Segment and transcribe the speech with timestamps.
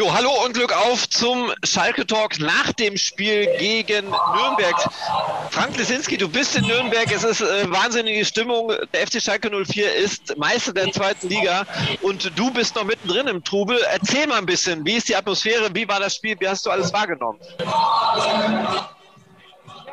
[0.00, 4.74] Jo, hallo und Glück auf zum Schalke Talk nach dem Spiel gegen Nürnberg.
[5.50, 7.12] Frank Lesinski, du bist in Nürnberg.
[7.12, 8.72] Es ist äh, wahnsinnige Stimmung.
[8.94, 11.66] Der FC Schalke 04 ist Meister der zweiten Liga
[12.00, 13.78] und du bist noch mittendrin im Trubel.
[13.92, 15.68] Erzähl mal ein bisschen, wie ist die Atmosphäre?
[15.74, 16.34] Wie war das Spiel?
[16.40, 17.38] Wie hast du alles wahrgenommen?
[17.58, 18.94] Ja,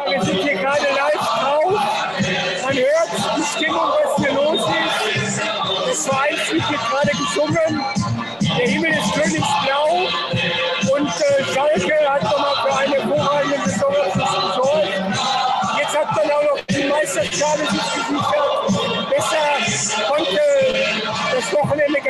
[0.10, 1.82] wir sind hier gerade live drauf.
[2.64, 4.62] Man hört die Stimmung, was hier los
[5.16, 5.42] ist.
[5.86, 8.07] Das Verein wird gerade gesungen.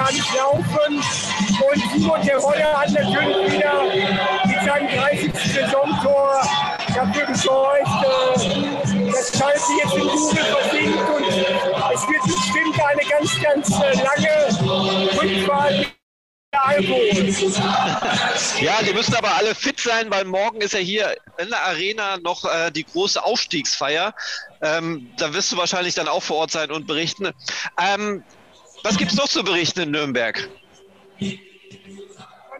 [0.07, 0.95] Gar nicht laufen.
[0.95, 3.83] Und Simon der Roller hat natürlich wieder
[4.45, 5.33] mit seinem 30.
[5.33, 6.41] Saisontor
[6.95, 11.27] dafür gesorgt, äh, dass Schalke jetzt im Jubel versinkt und
[11.93, 15.87] es wird bestimmt eine ganz, ganz äh, lange Rückfahrt
[18.61, 22.17] ja, die müssen aber alle fit sein, weil morgen ist ja hier in der Arena
[22.17, 24.15] noch äh, die große Aufstiegsfeier.
[24.61, 27.31] Ähm, da wirst du wahrscheinlich dann auch vor Ort sein und berichten.
[27.77, 28.23] Ähm,
[28.83, 30.49] was gibt es noch zu berichten in Nürnberg?
[31.19, 31.37] Man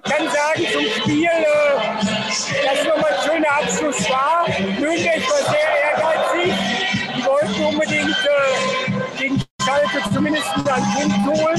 [0.03, 1.35] kann sagen zum Spiel, äh,
[2.65, 4.47] dass nochmal ein schöner Abschluss war.
[4.79, 6.53] Nürnberg war sehr ehrgeizig.
[7.15, 11.56] Die wollten unbedingt äh, gegen Schalke zumindest einen Punkt holen.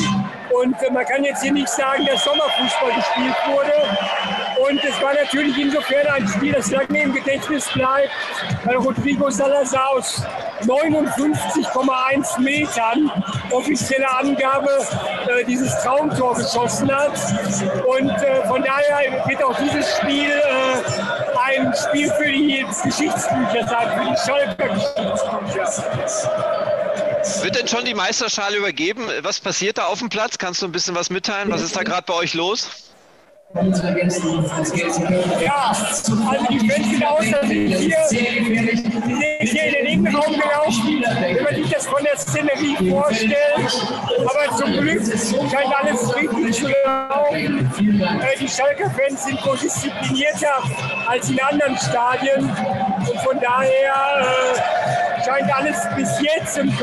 [0.60, 3.72] Und äh, man kann jetzt hier nicht sagen, dass Sommerfußball gespielt wurde.
[4.68, 8.10] Und es war natürlich insofern ein Spiel, das lange im Gedächtnis bleibt,
[8.64, 10.22] weil Rodrigo Salazar aus
[10.62, 13.10] 59,1 Metern,
[13.50, 14.70] offizielle Angabe,
[15.28, 17.12] äh, dieses Traumtor geschossen hat.
[17.86, 20.82] Und äh, von daher wird auch dieses Spiel äh,
[21.46, 24.68] ein Spiel für die Geschichtsbücher sein, für die Schalker
[25.44, 26.77] Geschichtsbücher.
[27.42, 29.06] Wird denn schon die Meisterschale übergeben?
[29.22, 30.38] Was passiert da auf dem Platz?
[30.38, 31.50] Kannst du ein bisschen was mitteilen?
[31.50, 32.88] Was ist da gerade bei euch los?
[33.54, 33.82] Ja, also
[36.50, 38.20] die Fans sind außer sich hier, sind
[39.40, 43.34] hier in den Innenraum gelaufen, wenn man sich das von der Szenerie vorstellt.
[44.18, 45.02] Aber zum Glück
[45.50, 47.72] scheint alles richtig zu laufen.
[47.78, 50.62] Äh, die Schalker-Fans sind wohl disziplinierter
[51.06, 52.44] als in anderen Stadien.
[52.44, 53.87] Und von daher
[55.28, 56.74] scheint alles bis jetzt im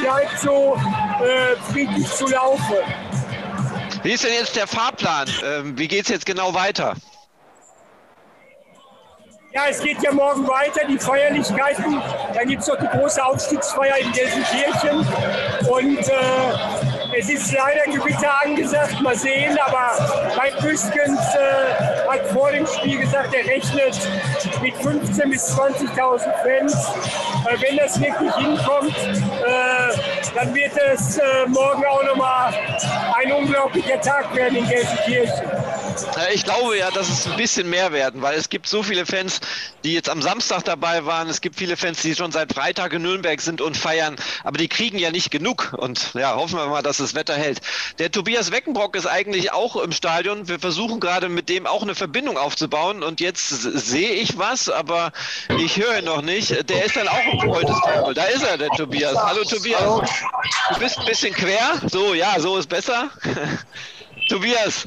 [0.00, 0.76] bleibt so
[1.22, 2.76] äh, friedlich zu laufen.
[4.02, 5.28] Wie ist denn jetzt der Fahrplan?
[5.44, 6.94] Ähm, wie geht es jetzt genau weiter?
[9.52, 12.00] Ja, es geht ja morgen weiter, die Feierlichkeiten.
[12.34, 15.06] Dann gibt es noch die große Aufstiegsfeier in Gelsenkirchen.
[15.68, 19.58] Und äh, es ist leider Gewitter angesagt, mal sehen.
[19.58, 19.90] Aber
[20.36, 23.98] Mike Büskens äh, hat vor dem Spiel gesagt, er rechnet
[24.62, 26.74] mit 15.000 bis 20.000 Fans.
[26.74, 32.54] Äh, wenn das wirklich hinkommt, äh, dann wird es äh, morgen auch nochmal
[33.16, 35.50] ein unglaublicher Tag werden in Gelsenkirchen.
[36.32, 39.40] Ich glaube ja, dass es ein bisschen mehr werden, weil es gibt so viele Fans,
[39.84, 41.28] die jetzt am Samstag dabei waren.
[41.28, 44.68] Es gibt viele Fans, die schon seit Freitag in Nürnberg sind und feiern, aber die
[44.68, 45.74] kriegen ja nicht genug.
[45.76, 47.60] Und ja, hoffen wir mal, dass das Wetter hält.
[47.98, 50.48] Der Tobias Weckenbrock ist eigentlich auch im Stadion.
[50.48, 53.02] Wir versuchen gerade mit dem auch eine Verbindung aufzubauen.
[53.02, 55.12] Und jetzt sehe ich was, aber
[55.58, 56.68] ich höre ihn noch nicht.
[56.68, 58.14] Der ist dann auch im Freundesteil.
[58.14, 59.16] Da ist er, der Tobias.
[59.16, 60.10] Hallo Tobias.
[60.72, 61.80] Du bist ein bisschen quer.
[61.90, 63.10] So, ja, so ist besser.
[64.28, 64.86] Tobias,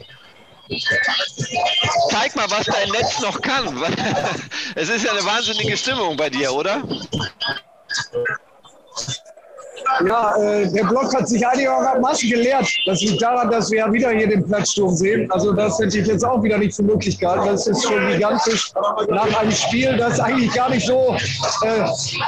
[2.10, 3.84] Zeig mal, was dein Netz noch kann.
[4.76, 6.82] Es ist ja eine wahnsinnige Stimmung bei dir, oder?
[10.08, 12.68] Ja, äh, der Block hat sich einigermaßen geleert.
[12.86, 15.30] Das liegt daran, dass wir ja wieder hier den Platzsturm sehen.
[15.32, 17.46] Also das hätte ich jetzt auch wieder nicht für möglich gehalten.
[17.48, 18.72] Das ist schon gigantisch
[19.10, 21.16] nach einem Spiel, das eigentlich gar nicht so,
[21.64, 21.86] äh,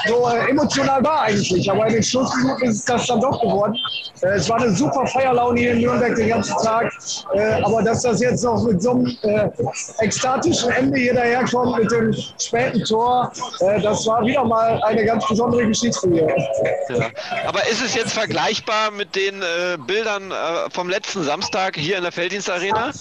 [0.08, 1.70] so äh, emotional war eigentlich.
[1.70, 3.76] Aber in den Schlussminuten ist das dann doch geworden.
[4.22, 6.92] Äh, es war eine super Feierlaune hier in Nürnberg den ganzen Tag.
[7.34, 9.50] Äh, aber dass das jetzt noch mit so einem äh,
[10.00, 15.68] ekstatischen Ende hier daherkommt, mit dem späten Tor, das war wieder mal eine ganz besondere
[15.68, 16.28] Geschichte hier.
[16.90, 17.06] Ja.
[17.48, 22.04] Aber ist es jetzt vergleichbar mit den äh, Bildern äh, vom letzten Samstag hier in
[22.04, 22.92] der Felddienstarena?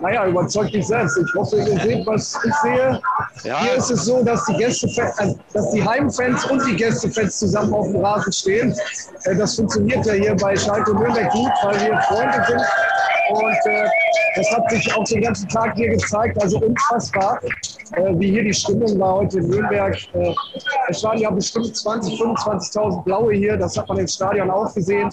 [0.00, 1.16] Naja, überzeugt dich selbst.
[1.18, 3.00] Ich hoffe, ihr seht, was ich sehe.
[3.44, 3.62] Ja.
[3.62, 7.72] Hier ist es so, dass die, Gästefans, äh, dass die Heimfans und die Gästefans zusammen
[7.72, 8.76] auf dem Rasen stehen.
[9.24, 12.62] Äh, das funktioniert ja hier bei Schalke Nürnberg gut, weil wir Freunde sind
[13.28, 13.88] und äh,
[14.36, 17.40] das hat sich auch den ganzen Tag hier gezeigt, also unfassbar,
[17.96, 19.96] äh, wie hier die Stimmung war heute in Nürnberg.
[20.14, 20.34] Äh,
[20.88, 25.10] es waren ja bestimmt 20, 25.000 Blaue hier, das hat man im Stadion auch gesehen.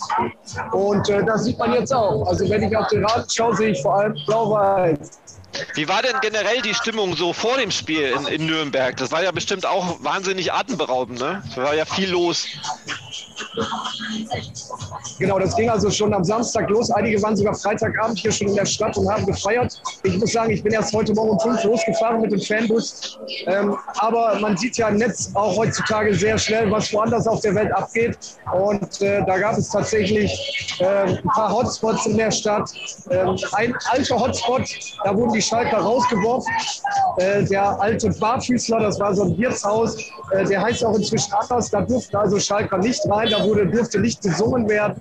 [0.71, 2.27] Und äh, das sieht man jetzt auch.
[2.27, 4.97] Also wenn ich auf den Rad schaue, sehe ich vor allem Blau-Weiß.
[5.75, 8.95] Wie war denn generell die Stimmung so vor dem Spiel in, in Nürnberg?
[8.97, 11.44] Das war ja bestimmt auch wahnsinnig atemberaubend, ne?
[11.56, 12.45] Da war ja viel los.
[15.19, 16.92] Genau, das ging also schon am Samstag los.
[16.92, 19.81] Einige waren sogar Freitagabend hier schon in der Stadt und haben gefeiert.
[20.04, 23.18] Ich muss sagen, ich bin erst heute Morgen um fünf losgefahren mit dem Fanbus.
[23.48, 27.56] Ähm, aber man sieht ja im Netz auch heutzutage sehr schnell, was woanders auf der
[27.56, 28.18] Welt abgeht.
[28.54, 32.69] Und äh, da gab es tatsächlich äh, ein paar Hotspots in der Stadt.
[33.10, 34.63] Ähm, ein alter Hotspot,
[35.04, 36.52] da wurden die Schalker rausgeworfen.
[37.17, 39.97] Äh, der alte Barfüßler, das war so ein Wirtshaus,
[40.31, 41.69] äh, der heißt auch inzwischen anders.
[41.69, 45.00] Da durften also Schalker nicht rein, da wurde, durfte nicht gesungen werden.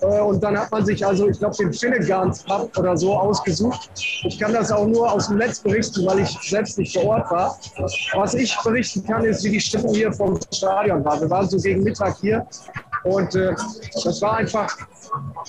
[0.00, 3.90] Äh, und dann hat man sich also, ich glaube, den Finnegans Pub oder so ausgesucht.
[4.24, 7.30] Ich kann das auch nur aus dem Netz berichten, weil ich selbst nicht vor Ort
[7.30, 7.58] war.
[8.14, 11.20] Was ich berichten kann, ist, wie die Stimmung hier vom Stadion war.
[11.20, 12.46] Wir waren so gegen Mittag hier
[13.06, 13.54] und äh,
[14.04, 14.76] das war einfach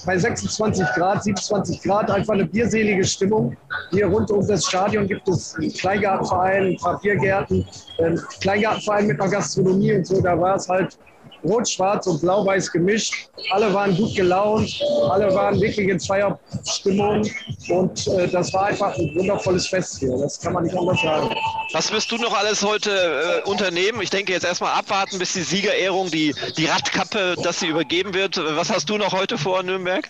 [0.05, 3.57] bei 26 Grad, 27 Grad einfach eine bierselige Stimmung.
[3.91, 7.67] Hier rund um das Stadion gibt es einen Kleingartenverein, ein paar Biergärten,
[7.97, 10.21] einen Kleingartenverein mit einer Gastronomie und so.
[10.21, 10.97] Da war es halt
[11.47, 13.29] rot-schwarz und blau-weiß gemischt.
[13.51, 17.29] Alle waren gut gelaunt, alle waren wirklich in Feierstimmung
[17.69, 20.17] und äh, das war einfach ein wundervolles Fest hier.
[20.17, 21.35] Das kann man nicht anders sagen.
[21.73, 24.01] Was wirst du noch alles heute äh, unternehmen?
[24.01, 28.37] Ich denke jetzt erstmal abwarten, bis die Siegerehrung, die, die Radkappe, dass sie übergeben wird.
[28.37, 30.09] Was hast du noch heute vor, Nürnberg?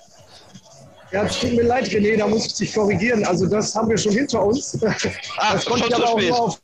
[1.12, 3.24] Ja, es tut mir leid, René, da muss ich dich korrigieren.
[3.26, 4.78] Also das haben wir schon hinter uns.
[5.38, 6.60] Ah, das konnte ich aber auch nur auf,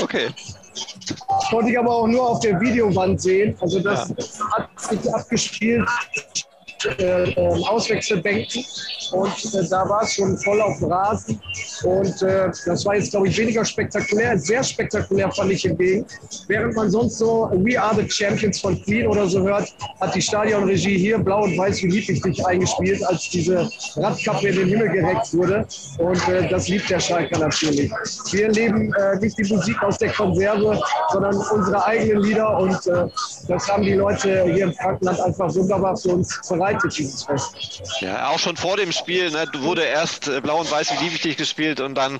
[0.00, 0.28] okay.
[1.38, 3.56] Das konnte ich aber auch nur auf der Videowand sehen.
[3.60, 4.50] Also das ja.
[4.56, 5.88] hat sich abgespielt
[6.98, 8.64] äh, ähm, Auswechselbänken
[9.12, 11.40] und äh, da war es schon voll auf dem Rasen
[11.84, 14.38] und äh, das war jetzt, glaube ich, weniger spektakulär.
[14.38, 16.06] Sehr spektakulär fand ich hingegen.
[16.46, 20.22] Während man sonst so We Are the Champions von Queen oder so hört, hat die
[20.22, 24.88] Stadionregie hier blau und weiß wie lieblich dich eingespielt, als diese Radkappe in den Himmel
[24.90, 25.66] gereckt wurde
[25.98, 27.90] und äh, das liebt der Schalker natürlich.
[28.30, 30.80] Wir leben äh, nicht die Musik aus der Konserve,
[31.12, 33.06] sondern unsere eigenen Lieder und äh,
[33.46, 37.82] das haben die Leute hier im Frankenland einfach wunderbar für uns bereit begleitet, dieses Fest.
[38.00, 41.36] Ja, auch schon vor dem Spiel ne, wurde erst äh, Blau und Weiß wie wichtig
[41.36, 42.18] gespielt und dann,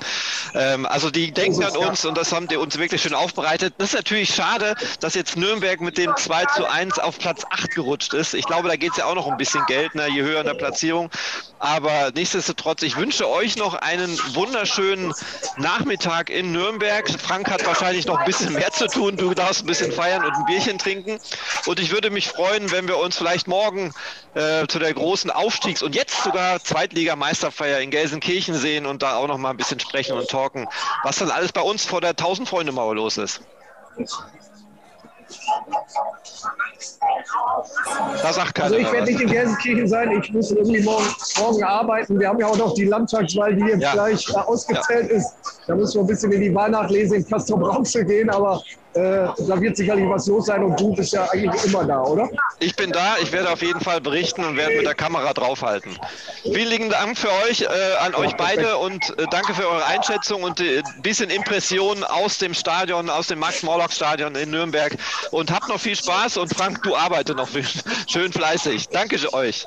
[0.55, 3.75] ähm, also die denken an uns und das haben die uns wirklich schön aufbereitet.
[3.79, 7.75] Das ist natürlich schade, dass jetzt Nürnberg mit dem 2 zu 1 auf Platz 8
[7.75, 8.35] gerutscht ist.
[8.35, 10.47] Ich glaube, da geht es ja auch noch ein bisschen Geld, ne, je höher in
[10.47, 11.11] der Platzierung.
[11.59, 15.13] Aber nichtsdestotrotz, ich wünsche euch noch einen wunderschönen
[15.57, 17.09] Nachmittag in Nürnberg.
[17.21, 19.17] Frank hat wahrscheinlich noch ein bisschen mehr zu tun.
[19.17, 21.19] Du darfst ein bisschen feiern und ein Bierchen trinken.
[21.67, 23.93] Und ich würde mich freuen, wenn wir uns vielleicht morgen
[24.35, 29.27] äh, zu der großen Aufstiegs- und jetzt sogar Zweitligameisterfeier in Gelsenkirchen sehen und da auch
[29.27, 30.67] noch mal ein bisschen sprechen und talken,
[31.03, 33.41] was dann alles bei uns vor der 1000-Freunde-Mauer los ist.
[38.23, 38.67] Da sagt keiner.
[38.67, 41.07] Also ich werde nicht in Gelsenkirchen sein, ich muss irgendwie morgen,
[41.39, 42.21] morgen arbeiten.
[42.21, 43.93] Wir haben ja auch noch die Landtagswahl, die jetzt ja.
[43.93, 45.17] gleich äh, ausgezählt ja.
[45.17, 45.35] ist.
[45.67, 48.63] Da müssen wir ein bisschen in die Weihnachtslese in Castro Brauxel gehen, aber
[48.99, 52.29] äh, da wird sicherlich was los sein und du bist ja eigentlich immer da, oder?
[52.59, 55.97] Ich bin da, ich werde auf jeden Fall berichten und werde mit der Kamera draufhalten.
[56.43, 57.67] Vielen lieben Dank für euch, äh,
[58.01, 62.39] an euch beide und äh, danke für eure Einschätzung und ein äh, bisschen Impressionen aus
[62.39, 64.97] dem Stadion, aus dem Max-Morlock-Stadion in Nürnberg.
[65.31, 67.49] Und habt noch viel Spaß und Frank, du arbeitest noch
[68.09, 68.89] schön fleißig.
[68.89, 69.65] Danke euch.